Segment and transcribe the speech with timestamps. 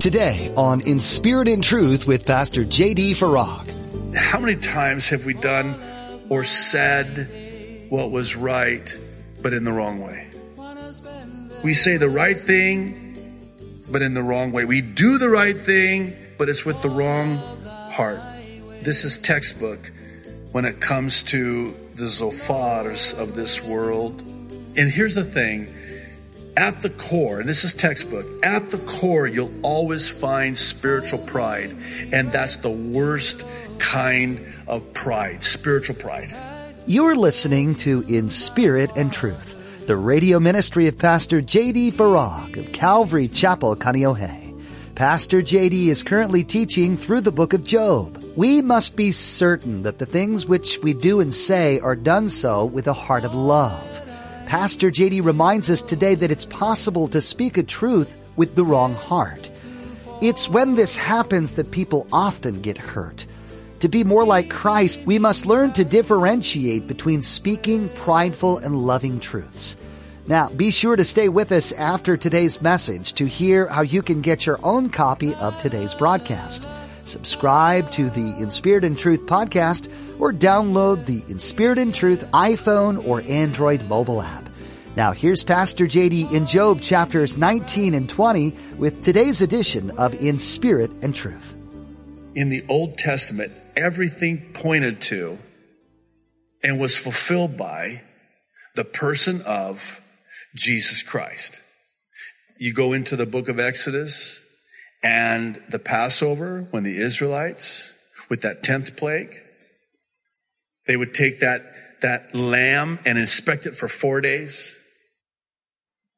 [0.00, 3.14] Today on In Spirit and Truth with Pastor J.D.
[3.14, 4.14] Farag.
[4.14, 5.74] How many times have we done
[6.28, 8.96] or said what was right,
[9.42, 10.30] but in the wrong way?
[11.64, 14.64] We say the right thing, but in the wrong way.
[14.64, 17.36] We do the right thing, but it's with the wrong
[17.90, 18.20] heart.
[18.82, 19.90] This is textbook
[20.52, 24.20] when it comes to the Zophars of this world.
[24.76, 25.74] And here's the thing
[26.58, 31.74] at the core, and this is textbook, at the core, you'll always find spiritual pride.
[32.12, 33.46] And that's the worst
[33.78, 36.34] kind of pride, spiritual pride.
[36.84, 41.92] You're listening to In Spirit and Truth, the radio ministry of Pastor J.D.
[41.92, 44.46] Farag of Calvary Chapel, Kaneohe.
[44.96, 45.90] Pastor J.D.
[45.90, 48.20] is currently teaching through the book of Job.
[48.34, 52.64] We must be certain that the things which we do and say are done so
[52.64, 53.97] with a heart of love.
[54.48, 58.94] Pastor JD reminds us today that it's possible to speak a truth with the wrong
[58.94, 59.50] heart.
[60.22, 63.26] It's when this happens that people often get hurt.
[63.80, 69.20] To be more like Christ, we must learn to differentiate between speaking prideful and loving
[69.20, 69.76] truths.
[70.26, 74.22] Now, be sure to stay with us after today's message to hear how you can
[74.22, 76.66] get your own copy of today's broadcast.
[77.08, 82.30] Subscribe to the In Spirit and Truth podcast or download the In Spirit and Truth
[82.32, 84.46] iPhone or Android mobile app.
[84.94, 90.38] Now here's Pastor JD in Job chapters 19 and 20 with today's edition of In
[90.38, 91.56] Spirit and Truth.
[92.34, 95.38] In the Old Testament, everything pointed to
[96.62, 98.02] and was fulfilled by
[98.74, 99.98] the person of
[100.54, 101.58] Jesus Christ.
[102.58, 104.44] You go into the book of Exodus
[105.02, 107.92] and the Passover when the Israelites
[108.28, 109.34] with that 10th plague,
[110.86, 111.62] they would take that,
[112.02, 114.74] that lamb and inspect it for four days.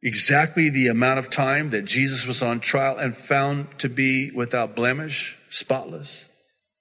[0.03, 4.75] Exactly the amount of time that Jesus was on trial and found to be without
[4.75, 6.27] blemish, spotless,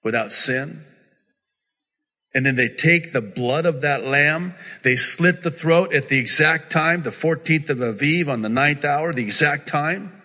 [0.02, 0.84] without sin.
[2.32, 6.18] And then they take the blood of that lamb, they slit the throat at the
[6.18, 10.19] exact time, the 14th of Aviv on the ninth hour, the exact time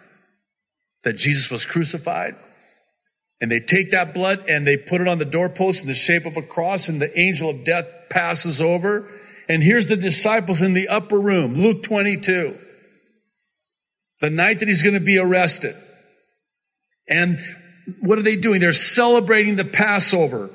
[1.06, 2.36] that Jesus was crucified.
[3.40, 6.26] And they take that blood and they put it on the doorpost in the shape
[6.26, 9.08] of a cross and the angel of death passes over.
[9.48, 12.58] And here's the disciples in the upper room, Luke 22.
[14.22, 15.76] The night that he's going to be arrested.
[17.08, 17.40] And
[18.00, 18.60] what are they doing?
[18.60, 20.50] They're celebrating the Passover.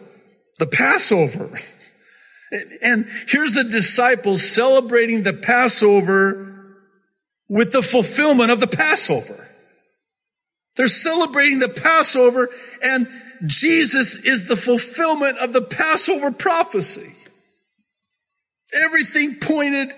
[0.58, 1.58] The Passover.
[2.82, 6.76] And here's the disciples celebrating the Passover
[7.48, 9.49] with the fulfillment of the Passover.
[10.80, 12.48] They're celebrating the Passover
[12.82, 13.06] and
[13.44, 17.14] Jesus is the fulfillment of the Passover prophecy.
[18.72, 19.92] Everything pointed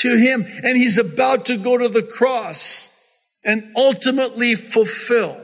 [0.00, 2.90] to him and he's about to go to the cross
[3.42, 5.40] and ultimately fulfill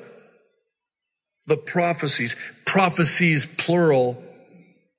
[1.47, 2.37] the prophecies.
[2.67, 4.23] Prophecies plural.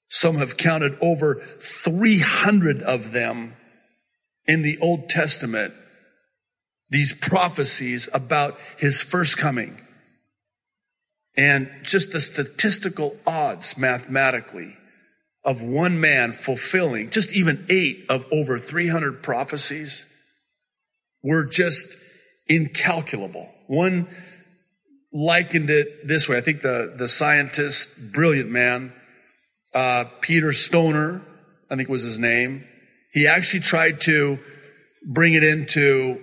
[0.09, 3.53] Some have counted over 300 of them
[4.47, 5.75] in the Old Testament
[6.89, 9.81] these prophecies about his first coming.
[11.37, 14.73] And just the statistical odds mathematically
[15.43, 20.05] of one man fulfilling just even eight of over 300 prophecies
[21.21, 21.95] were just
[22.47, 23.49] incalculable.
[23.67, 24.07] One
[25.11, 26.37] likened it this way.
[26.37, 28.93] I think the, the scientist, brilliant man,
[29.73, 31.21] uh, Peter Stoner,
[31.69, 32.65] I think was his name.
[33.11, 34.39] He actually tried to
[35.05, 36.21] bring it into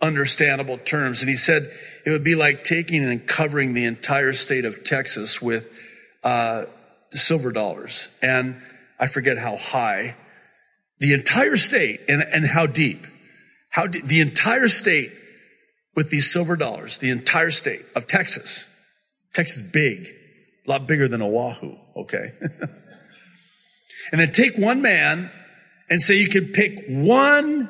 [0.00, 1.22] understandable terms.
[1.22, 1.70] And he said
[2.06, 5.70] it would be like taking and covering the entire state of Texas with
[6.22, 6.64] uh,
[7.12, 8.08] silver dollars.
[8.22, 8.60] And
[8.98, 10.16] I forget how high.
[10.98, 13.06] The entire state and, and how deep.
[13.68, 15.12] How de- the entire state
[15.94, 18.66] with these silver dollars, the entire state of Texas.
[19.32, 20.08] Texas big,
[20.66, 22.32] a lot bigger than Oahu, okay?
[24.12, 25.30] and then take one man
[25.88, 27.68] and say you can pick one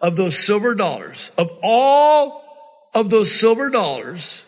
[0.00, 2.44] of those silver dollars, of all
[2.94, 4.44] of those silver dollars,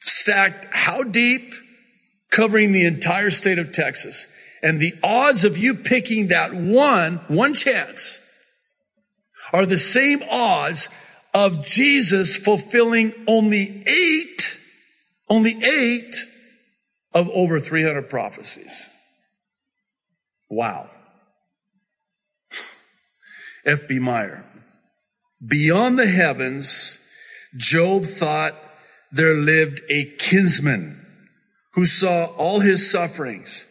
[0.00, 1.54] stacked how deep?
[2.30, 4.26] Covering the entire state of Texas.
[4.62, 8.18] And the odds of you picking that one, one chance,
[9.52, 10.88] are the same odds
[11.32, 14.58] of Jesus fulfilling only eight,
[15.28, 16.16] only eight
[17.12, 18.88] of over 300 prophecies.
[20.50, 20.90] Wow.
[23.64, 23.98] F.B.
[23.98, 24.44] Meyer.
[25.46, 26.98] Beyond the heavens,
[27.56, 28.54] Job thought
[29.12, 31.00] there lived a kinsman
[31.72, 33.66] who saw all his sufferings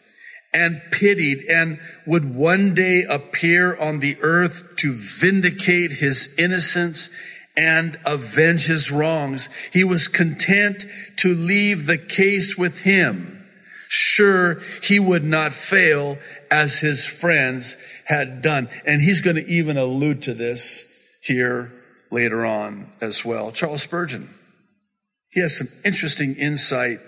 [0.52, 7.10] and pitied and would one day appear on the earth to vindicate his innocence
[7.56, 9.48] and avenge his wrongs.
[9.72, 10.86] He was content
[11.16, 13.44] to leave the case with him.
[13.88, 16.18] Sure, he would not fail
[16.50, 18.68] as his friends had done.
[18.86, 20.84] And he's going to even allude to this
[21.24, 21.72] here
[22.10, 23.50] later on as well.
[23.50, 24.28] Charles Spurgeon.
[25.30, 27.00] He has some interesting insight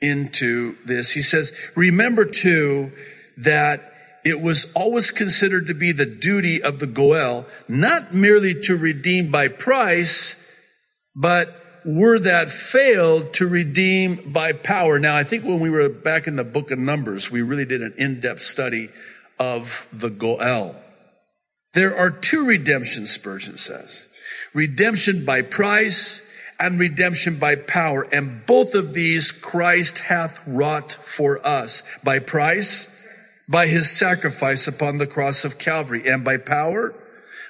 [0.00, 1.12] into this.
[1.12, 2.92] He says, remember too
[3.38, 3.92] that
[4.24, 9.30] it was always considered to be the duty of the Goel not merely to redeem
[9.30, 10.44] by price,
[11.14, 11.54] but
[11.84, 14.98] were that failed to redeem by power.
[14.98, 17.82] Now, I think when we were back in the book of Numbers, we really did
[17.82, 18.90] an in-depth study
[19.38, 20.74] of the Goel.
[21.78, 24.08] There are two redemptions, Spurgeon says.
[24.52, 26.28] Redemption by price
[26.58, 28.02] and redemption by power.
[28.02, 31.84] And both of these Christ hath wrought for us.
[32.02, 32.92] By price,
[33.48, 36.08] by his sacrifice upon the cross of Calvary.
[36.08, 36.96] And by power,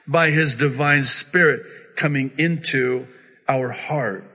[0.07, 1.63] by his divine spirit
[1.97, 3.09] coming into
[3.49, 4.31] our heart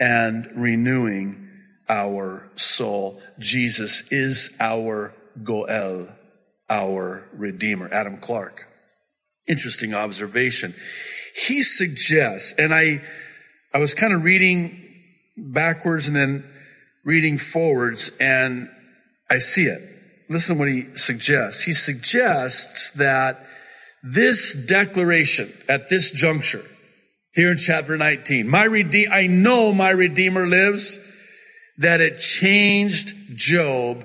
[0.00, 1.50] and renewing
[1.86, 3.20] our soul.
[3.38, 5.12] Jesus is our
[5.42, 6.08] Goel,
[6.70, 7.90] our Redeemer.
[7.92, 8.68] Adam Clarke.
[9.46, 10.74] Interesting observation.
[11.34, 13.02] He suggests, and I,
[13.72, 14.80] I was kind of reading
[15.36, 16.44] backwards and then
[17.04, 18.68] reading forwards and
[19.30, 19.82] I see it.
[20.28, 21.62] Listen to what he suggests.
[21.62, 23.46] He suggests that
[24.02, 26.64] this declaration at this juncture
[27.34, 30.98] here in chapter 19, my Redeemer, I know my Redeemer lives,
[31.78, 34.04] that it changed Job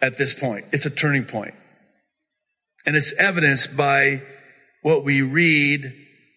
[0.00, 0.66] at this point.
[0.72, 1.54] It's a turning point.
[2.86, 4.22] And it's evidenced by
[4.82, 5.92] what we read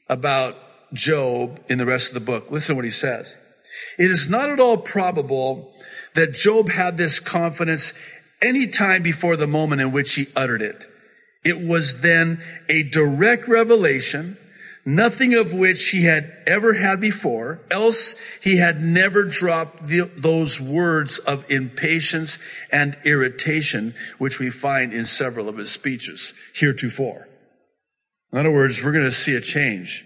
[0.10, 0.56] about
[0.94, 2.50] Job in the rest of the book.
[2.50, 3.38] Listen to what he says.
[3.98, 5.72] It is not at all probable
[6.16, 7.94] that Job had this confidence
[8.42, 10.88] any time before the moment in which he uttered it.
[11.46, 14.38] It was then a direct revelation,
[14.96, 20.60] nothing of which he had ever had before, else he had never dropped the, those
[20.60, 22.40] words of impatience
[22.72, 27.28] and irritation, which we find in several of his speeches heretofore.
[28.32, 30.06] In other words, we're going to see a change.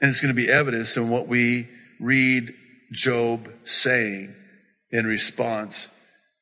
[0.00, 2.52] And it's going to be evidenced in what we read
[2.92, 4.34] Job saying
[4.90, 5.88] in response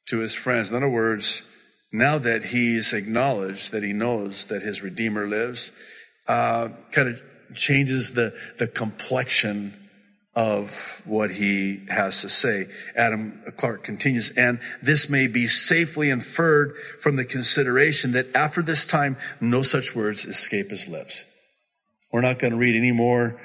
[0.09, 0.71] to his friends.
[0.71, 1.45] In other words,
[1.93, 5.73] now that he's acknowledged that he knows that his Redeemer lives,
[6.29, 7.23] uh, kind of
[7.55, 9.75] changes the, the complexion
[10.35, 12.67] of what he has to say.
[12.95, 18.85] Adam Clarke continues, and this may be safely inferred from the consideration that after this
[18.85, 21.25] time, no such words escape his lips.
[22.13, 23.41] We're not going to read any more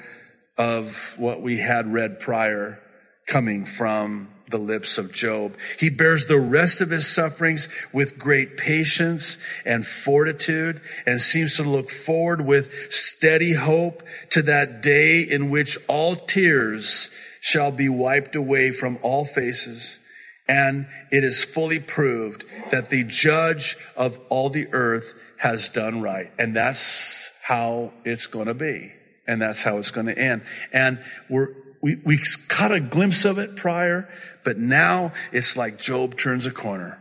[0.56, 2.78] of what we had read prior
[3.26, 5.56] coming from the lips of Job.
[5.78, 11.62] He bears the rest of his sufferings with great patience and fortitude and seems to
[11.62, 17.10] look forward with steady hope to that day in which all tears
[17.40, 20.00] shall be wiped away from all faces.
[20.46, 26.30] And it is fully proved that the judge of all the earth has done right.
[26.38, 28.92] And that's how it's going to be.
[29.26, 30.42] And that's how it's going to end.
[30.72, 31.54] And we're,
[31.84, 34.08] we, we caught a glimpse of it prior,
[34.42, 36.98] but now it's like Job turns a corner.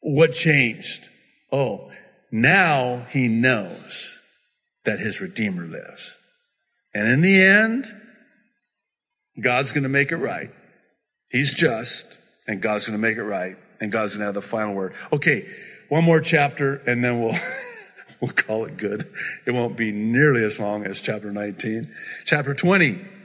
[0.00, 1.06] What changed?
[1.52, 1.90] Oh,
[2.32, 4.18] now he knows
[4.86, 6.16] that his Redeemer lives.
[6.94, 7.84] And in the end,
[9.38, 10.52] God's going to make it right.
[11.30, 14.40] He's just, and God's going to make it right, and God's going to have the
[14.40, 14.94] final word.
[15.12, 15.46] Okay,
[15.90, 17.36] one more chapter, and then we'll,
[18.22, 19.06] we'll call it good.
[19.44, 21.92] It won't be nearly as long as chapter 19.
[22.24, 23.17] Chapter 20.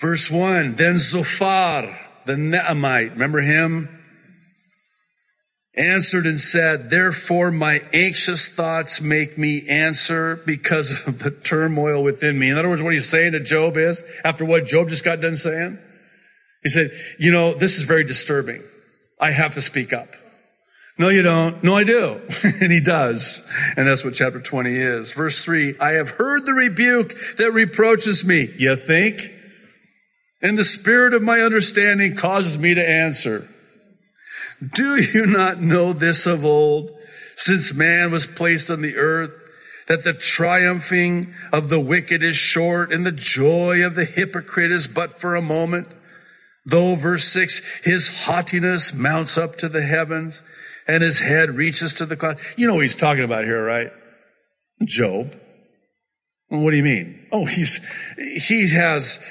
[0.00, 3.88] Verse 1, then Zophar, the Naamite, remember him?
[5.76, 12.38] Answered and said, therefore my anxious thoughts make me answer because of the turmoil within
[12.38, 12.50] me.
[12.50, 15.36] In other words, what he's saying to Job is, after what Job just got done
[15.36, 15.78] saying,
[16.62, 18.62] he said, you know, this is very disturbing.
[19.20, 20.08] I have to speak up.
[20.98, 21.62] No, you don't.
[21.62, 22.20] No, I do.
[22.60, 23.42] and he does.
[23.76, 25.12] And that's what chapter 20 is.
[25.12, 28.48] Verse 3, I have heard the rebuke that reproaches me.
[28.56, 29.39] You think?
[30.42, 33.48] And the spirit of my understanding causes me to answer.
[34.74, 36.90] Do you not know this of old,
[37.36, 39.34] since man was placed on the earth,
[39.88, 44.86] that the triumphing of the wicked is short and the joy of the hypocrite is
[44.86, 45.88] but for a moment?
[46.66, 50.42] Though, verse six, his haughtiness mounts up to the heavens
[50.86, 52.42] and his head reaches to the clouds.
[52.56, 53.90] You know what he's talking about here, right?
[54.84, 55.34] Job.
[56.48, 57.26] What do you mean?
[57.32, 57.80] Oh, he's,
[58.46, 59.24] he has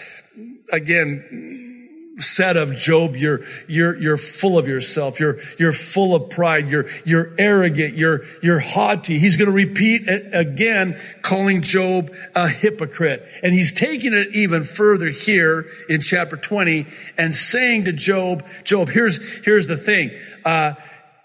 [0.71, 1.79] again,
[2.19, 5.19] said of Job, you're, you're, you're full of yourself.
[5.19, 6.69] You're, you're full of pride.
[6.69, 7.95] You're, you're arrogant.
[7.95, 9.17] You're, you're haughty.
[9.19, 13.25] He's going to repeat it again, calling Job a hypocrite.
[13.43, 18.89] And he's taking it even further here in chapter 20 and saying to Job, Job,
[18.89, 20.11] here's, here's the thing.
[20.43, 20.73] Uh,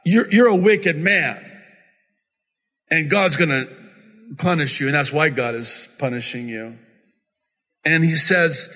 [0.04, 1.44] you're, you're a wicked man
[2.90, 3.68] and God's going to
[4.38, 4.86] punish you.
[4.86, 6.78] And that's why God is punishing you.
[7.84, 8.70] And he says,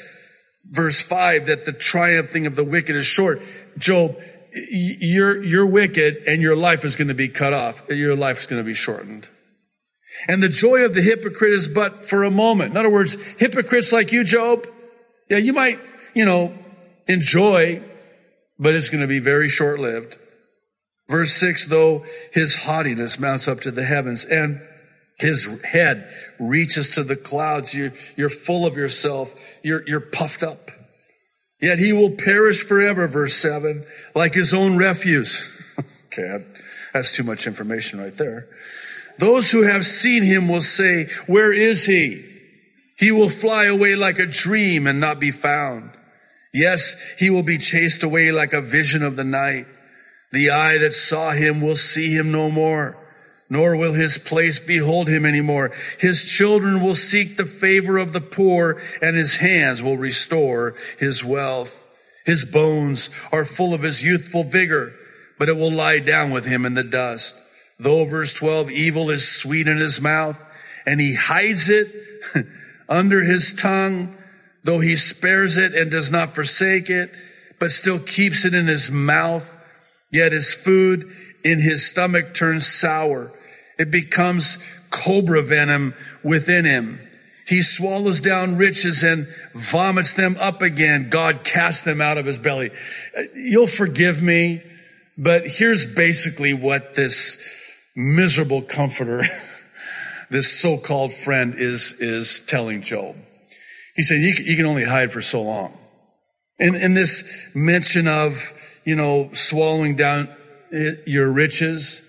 [0.69, 3.41] verse 5 that the triumphing of the wicked is short.
[3.77, 4.17] Job,
[4.53, 7.83] you're, you're wicked and your life is going to be cut off.
[7.89, 9.29] Your life is going to be shortened.
[10.27, 12.73] And the joy of the hypocrite is but for a moment.
[12.73, 14.67] In other words, hypocrites like you, Job,
[15.31, 15.79] yeah, you might,
[16.15, 16.55] you know,
[17.07, 17.83] enjoy,
[18.59, 20.19] but it's going to be very short lived.
[21.09, 24.61] Verse six, though his haughtiness mounts up to the heavens and
[25.19, 26.09] his head
[26.39, 27.75] reaches to the clouds.
[27.75, 29.35] You, you're full of yourself.
[29.63, 30.71] You're, you're puffed up.
[31.61, 33.85] Yet he will perish forever, verse seven,
[34.15, 35.51] like his own refuse.
[36.07, 36.45] okay,
[36.95, 38.49] that's too much information right there.
[39.19, 42.25] Those who have seen him will say, where is he?
[42.97, 45.91] He will fly away like a dream and not be found.
[46.55, 49.67] Yes, he will be chased away like a vision of the night.
[50.31, 52.97] The eye that saw him will see him no more
[53.51, 55.73] nor will his place behold him anymore.
[55.99, 61.25] His children will seek the favor of the poor and his hands will restore his
[61.25, 61.87] wealth.
[62.27, 64.93] His bones are full of his youthful vigor,
[65.39, 67.35] but it will lie down with him in the dust.
[67.79, 70.45] Though verse 12, evil is sweet in his mouth
[70.85, 71.89] and he hides it
[72.89, 74.15] under his tongue,
[74.63, 77.15] though he spares it and does not forsake it,
[77.59, 79.55] but still keeps it in his mouth.
[80.11, 81.05] Yet his food
[81.45, 83.33] in his stomach turns sour
[83.79, 84.59] it becomes
[84.91, 87.01] cobra venom within him.
[87.47, 91.09] He swallows down riches and vomits them up again.
[91.09, 92.73] God casts them out of his belly.
[93.35, 94.63] You'll forgive me,
[95.17, 97.43] but here's basically what this
[97.97, 99.23] miserable comforter,
[100.31, 103.17] this so-called friend is, is telling Job.
[103.97, 105.77] He said, you, can only hide for so long.
[106.59, 108.35] And, and this mention of,
[108.85, 110.29] you know, swallowing down
[110.73, 112.03] eh, your riches,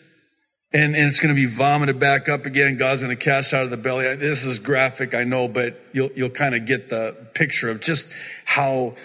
[0.72, 2.78] and, and it's going to be vomited back up again.
[2.78, 4.16] God's going to cast out of the belly.
[4.16, 8.12] This is graphic, I know, but you'll, you'll kind of get the picture of just
[8.46, 8.96] how,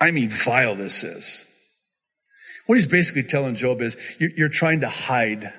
[0.00, 1.44] I mean, vile this is.
[2.66, 5.52] What he's basically telling Job is you're, you're trying to hide,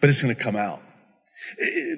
[0.00, 0.82] but it's going to come out.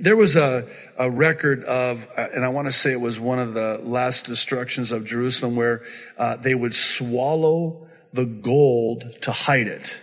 [0.00, 0.68] There was a,
[0.98, 4.92] a record of, and I want to say it was one of the last destructions
[4.92, 5.84] of Jerusalem where
[6.18, 9.98] uh, they would swallow the gold to hide it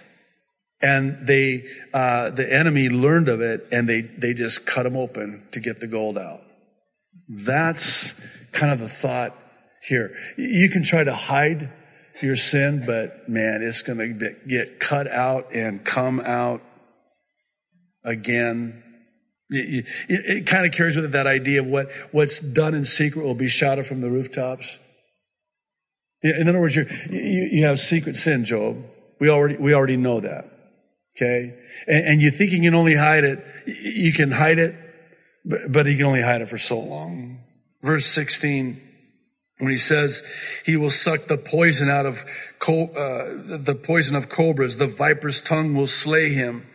[0.81, 5.43] and they uh, the enemy learned of it and they they just cut them open
[5.51, 6.41] to get the gold out.
[7.29, 8.13] That's
[8.51, 9.37] kind of the thought
[9.87, 10.15] here.
[10.37, 11.71] You can try to hide
[12.21, 16.61] your sin but man it's going to get cut out and come out
[18.03, 18.83] again.
[19.49, 22.85] It, it, it kind of carries with it that idea of what what's done in
[22.85, 24.79] secret will be shouted from the rooftops.
[26.23, 28.83] In other words you you have secret sin Job.
[29.19, 30.50] We already we already know that
[31.15, 31.53] Okay.
[31.87, 33.45] And, and, you think you can only hide it.
[33.67, 34.75] You can hide it,
[35.43, 37.39] but, but you can only hide it for so long.
[37.81, 38.81] Verse 16,
[39.57, 40.23] when he says
[40.65, 42.23] he will suck the poison out of,
[42.67, 46.65] uh, the poison of cobras, the viper's tongue will slay him.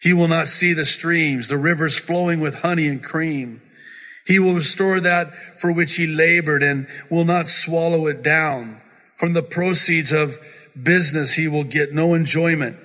[0.00, 3.60] He will not see the streams, the rivers flowing with honey and cream.
[4.26, 8.80] He will restore that for which he labored and will not swallow it down.
[9.16, 10.36] From the proceeds of
[10.80, 12.76] business, he will get no enjoyment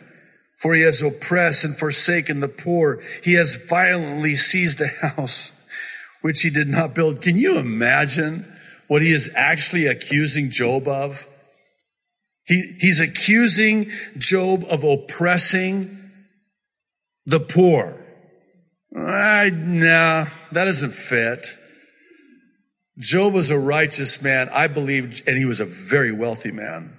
[0.62, 3.02] for he has oppressed and forsaken the poor.
[3.24, 5.54] He has violently seized a house
[6.22, 7.22] which he did not build.
[7.22, 8.46] Can you imagine
[8.88, 11.26] what he is actually accusing Job of?
[12.46, 15.98] He, he's accusing Job of oppressing
[17.26, 17.98] the poor.
[18.96, 21.48] I, nah, that doesn't fit.
[23.00, 26.98] Job was a righteous man, I believe, and he was a very wealthy man.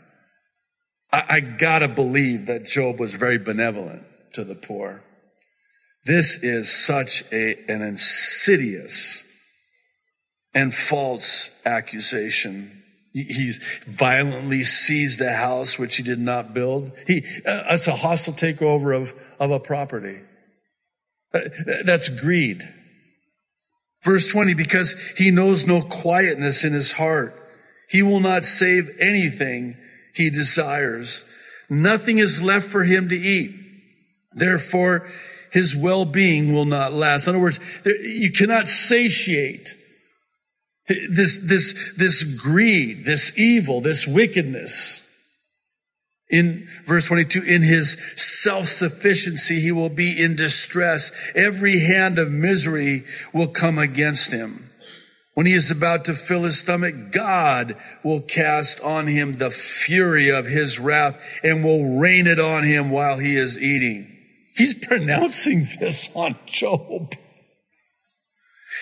[1.13, 4.03] I, I gotta believe that Job was very benevolent
[4.35, 5.03] to the poor.
[6.05, 9.25] This is such a, an insidious
[10.55, 12.83] and false accusation.
[13.13, 16.93] He's violently seized a house which he did not build.
[17.07, 20.19] He, uh, a hostile takeover of, of a property.
[21.33, 21.41] Uh,
[21.85, 22.63] that's greed.
[24.03, 27.39] Verse 20, because he knows no quietness in his heart.
[27.89, 29.77] He will not save anything
[30.15, 31.25] he desires.
[31.69, 33.55] Nothing is left for him to eat.
[34.33, 35.09] Therefore,
[35.53, 37.27] his well-being will not last.
[37.27, 39.75] In other words, you cannot satiate
[40.89, 45.01] This, this, this greed, this evil, this wickedness.
[46.29, 51.13] In verse 22, in his self-sufficiency, he will be in distress.
[51.35, 54.71] Every hand of misery will come against him.
[55.35, 60.31] When he is about to fill his stomach, God will cast on him the fury
[60.31, 64.09] of his wrath and will rain it on him while he is eating.
[64.55, 67.15] He's pronouncing this on Job.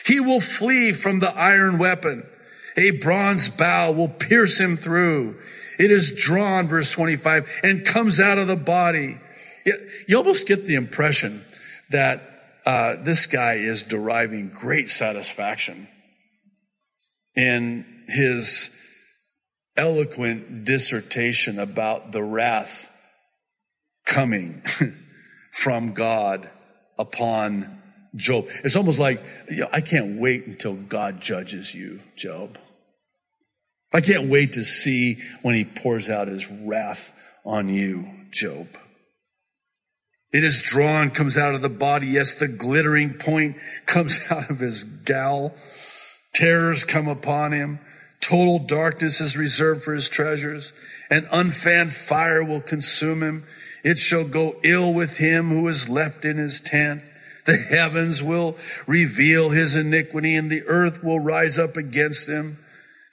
[0.06, 2.26] He will flee from the iron weapon.
[2.76, 5.38] A bronze bow will pierce him through.
[5.78, 9.18] It is drawn, verse 25, and comes out of the body.
[10.08, 11.44] You almost get the impression
[11.90, 12.22] that
[12.66, 15.86] uh, this guy is deriving great satisfaction
[17.34, 18.76] in his
[19.76, 22.90] eloquent dissertation about the wrath
[24.04, 24.62] coming
[25.52, 26.50] from God
[26.98, 27.80] upon
[28.16, 28.48] Job.
[28.64, 32.58] It's almost like, you know, I can't wait until God judges you, Job.
[33.92, 37.12] I can't wait to see when he pours out his wrath
[37.44, 38.68] on you, Job.
[40.32, 42.06] It is drawn, comes out of the body.
[42.06, 43.56] Yes, the glittering point
[43.86, 45.54] comes out of his gall.
[46.32, 47.80] Terrors come upon him.
[48.20, 50.72] Total darkness is reserved for his treasures.
[51.10, 53.44] An unfanned fire will consume him.
[53.82, 57.02] It shall go ill with him who is left in his tent.
[57.46, 58.56] The heavens will
[58.86, 62.58] reveal his iniquity and the earth will rise up against him.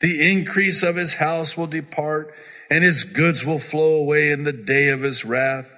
[0.02, 2.34] The increase of his house will depart
[2.70, 5.74] and his goods will flow away in the day of his wrath.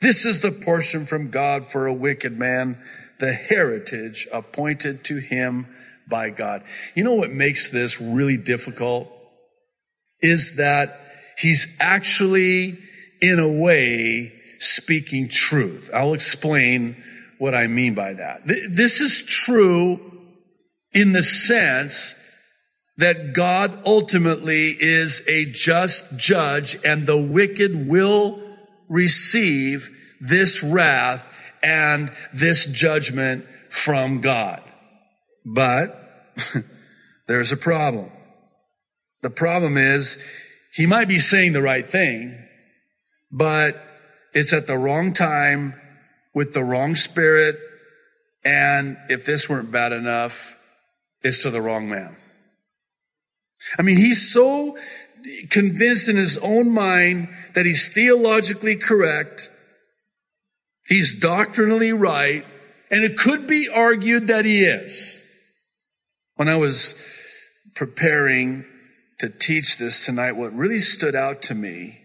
[0.00, 2.76] This is the portion from God for a wicked man,
[3.18, 5.68] the heritage appointed to him
[6.12, 6.62] by God.
[6.94, 9.10] You know what makes this really difficult?
[10.20, 11.00] Is that
[11.38, 12.78] he's actually,
[13.20, 15.90] in a way, speaking truth.
[15.92, 17.02] I'll explain
[17.38, 18.42] what I mean by that.
[18.46, 20.00] This is true
[20.92, 22.14] in the sense
[22.98, 28.40] that God ultimately is a just judge and the wicked will
[28.88, 29.90] receive
[30.20, 31.26] this wrath
[31.62, 34.62] and this judgment from God.
[35.44, 36.01] But
[37.26, 38.10] there's a problem.
[39.22, 40.22] The problem is
[40.72, 42.36] he might be saying the right thing,
[43.30, 43.80] but
[44.34, 45.74] it's at the wrong time
[46.34, 47.58] with the wrong spirit.
[48.44, 50.56] And if this weren't bad enough,
[51.22, 52.16] it's to the wrong man.
[53.78, 54.76] I mean, he's so
[55.50, 59.50] convinced in his own mind that he's theologically correct.
[60.86, 62.44] He's doctrinally right.
[62.90, 65.21] And it could be argued that he is.
[66.36, 67.00] When I was
[67.74, 68.64] preparing
[69.18, 71.98] to teach this tonight, what really stood out to me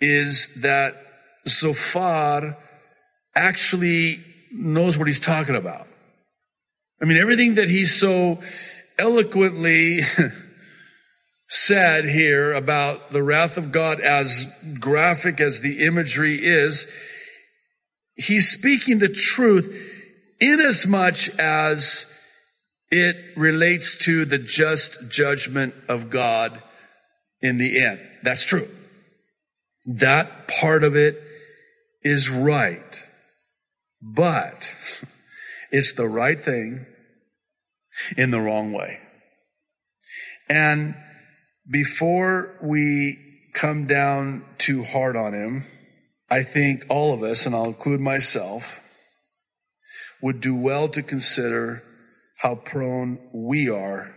[0.00, 0.94] is that
[1.46, 2.56] Zophar
[3.34, 4.18] actually
[4.52, 5.86] knows what he's talking about.
[7.00, 8.40] I mean, everything that he so
[8.98, 10.00] eloquently
[11.48, 16.86] said here about the wrath of God as graphic as the imagery is,
[18.16, 19.74] he's speaking the truth
[20.40, 22.12] inasmuch as
[22.90, 26.62] it relates to the just judgment of God
[27.40, 28.00] in the end.
[28.22, 28.68] That's true.
[29.86, 31.22] That part of it
[32.02, 33.06] is right.
[34.00, 34.74] But
[35.70, 36.86] it's the right thing
[38.16, 38.98] in the wrong way.
[40.48, 40.94] And
[41.70, 43.18] before we
[43.54, 45.66] come down too hard on him,
[46.30, 48.80] I think all of us, and I'll include myself,
[50.22, 51.82] would do well to consider
[52.38, 54.14] how prone we are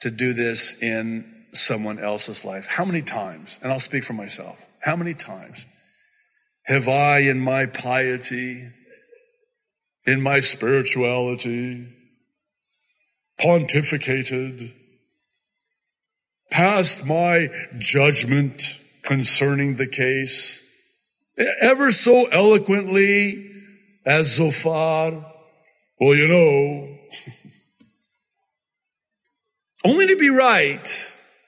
[0.00, 2.66] to do this in someone else's life.
[2.66, 5.64] How many times, and I'll speak for myself, how many times
[6.64, 8.68] have I in my piety,
[10.06, 11.88] in my spirituality,
[13.40, 14.72] pontificated,
[16.50, 20.60] passed my judgment concerning the case,
[21.60, 23.52] ever so eloquently
[24.04, 25.24] as Zophar,
[26.00, 26.99] well, you know,
[29.84, 30.88] only to be right.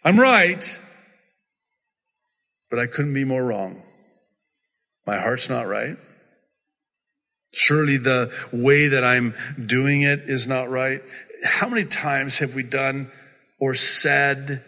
[0.04, 0.80] I'm right.
[2.70, 3.82] But I couldn't be more wrong.
[5.06, 5.96] My heart's not right.
[7.52, 11.02] Surely the way that I'm doing it is not right.
[11.44, 13.10] How many times have we done
[13.60, 14.64] or said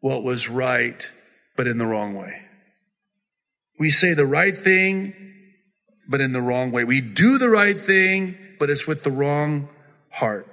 [0.00, 1.10] what was right,
[1.56, 2.40] but in the wrong way?
[3.78, 5.14] We say the right thing,
[6.08, 6.84] but in the wrong way.
[6.84, 9.68] We do the right thing, but it's with the wrong
[10.12, 10.46] heart.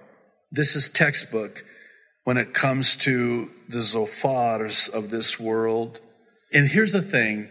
[0.52, 1.64] This is textbook
[2.24, 6.00] when it comes to the Zophars of this world.
[6.54, 7.50] And here's the thing.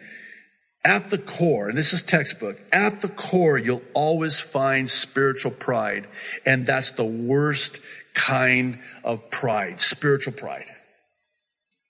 [0.85, 6.07] At the core, and this is textbook, at the core, you'll always find spiritual pride.
[6.47, 7.81] And that's the worst
[8.15, 10.71] kind of pride, spiritual pride.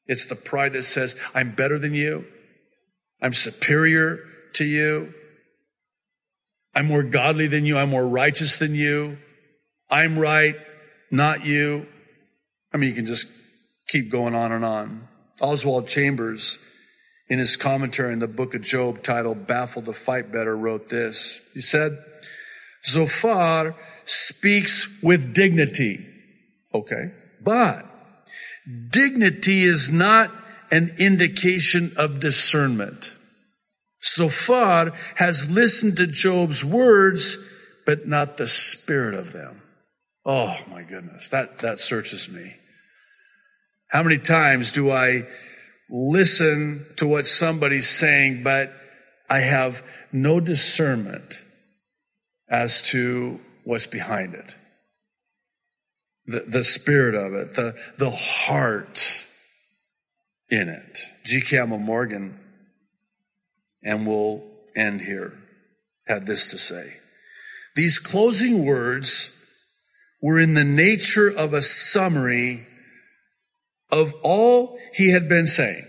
[0.07, 2.25] It's the pride that says, I'm better than you.
[3.21, 4.21] I'm superior
[4.55, 5.13] to you.
[6.75, 7.77] I'm more godly than you.
[7.77, 9.19] I'm more righteous than you.
[9.91, 10.57] I'm right,
[11.11, 11.87] not you.
[12.73, 13.27] I mean, you can just
[13.89, 15.09] keep going on and on.
[15.41, 16.59] Oswald Chambers,
[17.29, 21.41] in his commentary in the book of Job titled Baffled to Fight Better, wrote this.
[21.55, 21.99] He said,
[22.85, 23.75] Zophar
[24.05, 26.05] speaks with dignity.
[26.75, 27.13] Okay.
[27.43, 27.87] But
[28.91, 30.31] dignity is not
[30.71, 33.17] an indication of discernment.
[34.03, 37.39] Zophar has listened to Job's words,
[37.87, 39.63] but not the spirit of them.
[40.29, 41.31] Oh my goodness.
[41.31, 42.55] That, that searches me.
[43.87, 45.27] How many times do I
[45.89, 48.71] listen to what somebody's saying, but
[49.31, 51.43] I have no discernment
[52.47, 54.55] as to what's behind it?
[56.27, 59.25] The, the spirit of it, the, the heart
[60.51, 60.99] in it.
[61.25, 61.41] G.
[61.41, 62.39] Campbell Morgan,
[63.83, 64.45] and we'll
[64.77, 65.33] end here,
[66.07, 66.93] had this to say.
[67.75, 69.38] These closing words
[70.23, 72.67] were in the nature of a summary
[73.91, 75.85] of all he had been saying.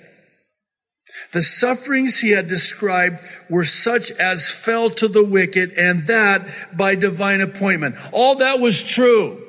[1.33, 6.95] The sufferings he had described were such as fell to the wicked and that by
[6.95, 7.95] divine appointment.
[8.13, 9.43] All that was true.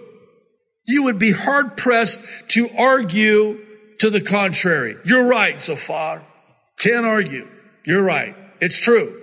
[0.86, 2.18] You would be hard pressed
[2.50, 3.60] to argue
[3.98, 4.96] to the contrary.
[5.04, 6.22] You're right so far.
[6.78, 7.46] Can't argue.
[7.84, 8.34] You're right.
[8.60, 9.16] It's true.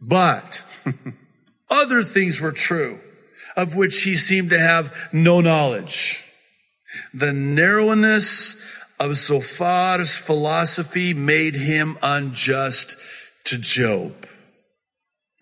[0.00, 0.64] But
[1.70, 3.00] other things were true
[3.56, 6.24] of which he seemed to have no knowledge.
[7.12, 8.60] The narrowness
[9.00, 12.96] of Zophar's philosophy made him unjust
[13.44, 14.12] to Job.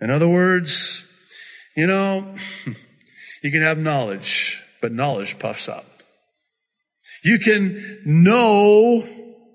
[0.01, 1.09] In other words,
[1.77, 2.35] you know,
[3.43, 5.85] you can have knowledge, but knowledge puffs up.
[7.25, 9.05] You can know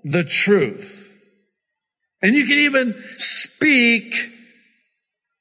[0.04, 1.04] the truth.
[2.22, 4.30] And you can even speak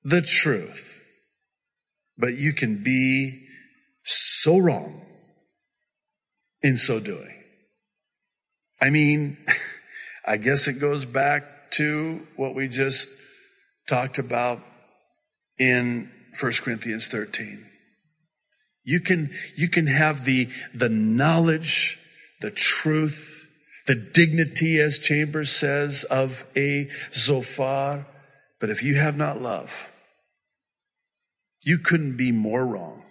[0.03, 0.96] the truth.
[2.17, 3.47] But you can be
[4.03, 5.01] so wrong
[6.61, 7.33] in so doing.
[8.81, 9.37] I mean,
[10.25, 13.09] I guess it goes back to what we just
[13.87, 14.61] talked about
[15.57, 17.65] in 1 Corinthians 13.
[18.83, 21.99] You can, you can have the, the knowledge,
[22.41, 23.47] the truth,
[23.85, 28.05] the dignity, as Chambers says, of a Zophar.
[28.59, 29.91] But if you have not love,
[31.67, 33.03] you couldn't be more wrong.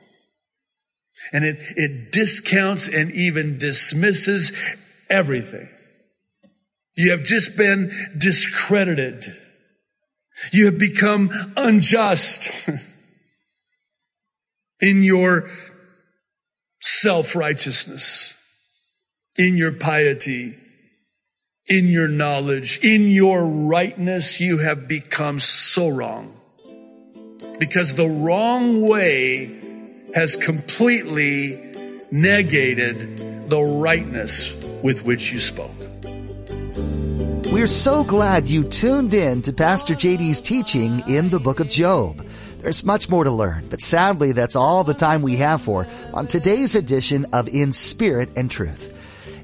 [1.31, 4.57] And it, it discounts and even dismisses
[5.11, 5.69] everything.
[6.97, 9.27] You have just been discredited.
[10.55, 12.51] You have become unjust
[14.81, 15.51] in your
[16.81, 18.35] self-righteousness,
[19.37, 20.55] in your piety,
[21.67, 24.41] in your knowledge, in your rightness.
[24.41, 26.36] You have become so wrong
[27.59, 29.59] because the wrong way
[30.15, 31.61] has completely
[32.11, 35.71] negated the rightness with which you spoke.
[37.53, 42.27] We're so glad you tuned in to Pastor JD's teaching in the book of Job.
[42.61, 46.27] There's much more to learn, but sadly that's all the time we have for on
[46.27, 48.93] today's edition of In Spirit and Truth.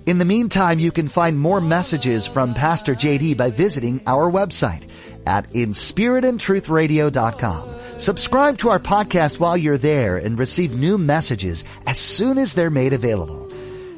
[0.04, 4.82] In the meantime, you can find more messages from Pastor JD by visiting our website
[5.24, 7.81] at inspiritandtruthradio.com.
[8.02, 12.68] Subscribe to our podcast while you're there and receive new messages as soon as they're
[12.68, 13.48] made available.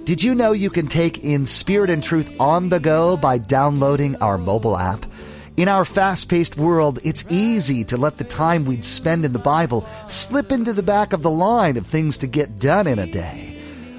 [0.04, 4.16] Did you know you can take In Spirit and Truth on the go by downloading
[4.16, 5.06] our mobile app?
[5.56, 9.88] In our fast-paced world, it's easy to let the time we'd spend in the Bible
[10.06, 13.43] slip into the back of the line of things to get done in a day.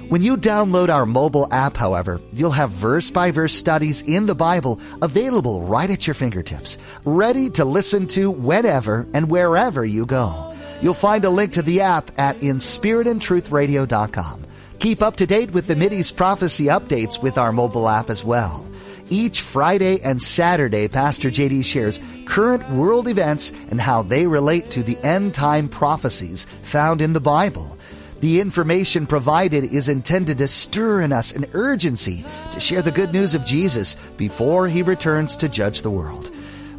[0.08, 4.36] When you download our mobile app, however, you'll have verse by verse studies in the
[4.36, 10.54] Bible available right at your fingertips, ready to listen to whenever and wherever you go.
[10.80, 14.46] You'll find a link to the app at inspiritandtruthradio.com.
[14.78, 18.64] Keep up to date with the Mideast prophecy updates with our mobile app as well.
[19.08, 24.82] Each Friday and Saturday, Pastor JD shares current world events and how they relate to
[24.84, 27.75] the end time prophecies found in the Bible.
[28.20, 33.12] The information provided is intended to stir in us an urgency to share the good
[33.12, 36.30] news of Jesus before he returns to judge the world.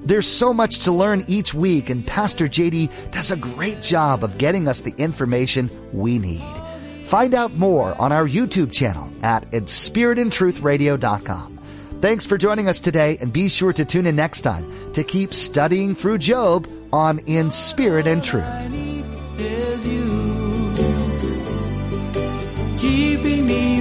[0.04, 4.38] There's so much to learn each week, and Pastor JD does a great job of
[4.38, 6.44] getting us the information we need.
[7.04, 11.60] Find out more on our YouTube channel at inspiritandtruthradio.com.
[12.02, 15.34] Thanks for joining us today, and be sure to tune in next time to keep
[15.34, 18.87] studying through Job on In Spirit and Truth.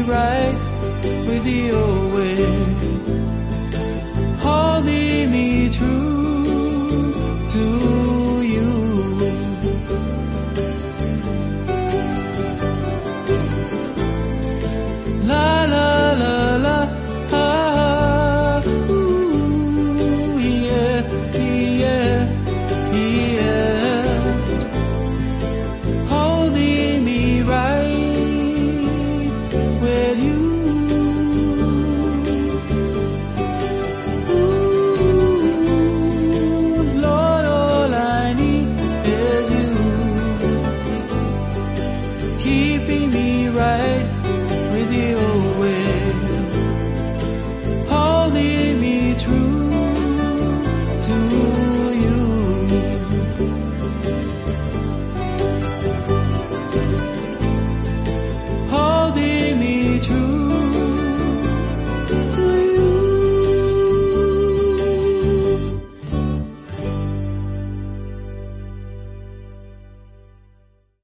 [0.06, 0.54] right
[1.26, 2.36] with your way,
[4.38, 7.12] holding me true
[7.48, 7.95] to.